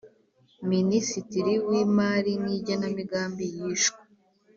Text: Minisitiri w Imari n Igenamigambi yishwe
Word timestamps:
Minisitiri 0.71 1.53
w 1.67 1.69
Imari 1.83 2.33
n 2.43 2.45
Igenamigambi 2.57 3.45
yishwe 3.55 4.01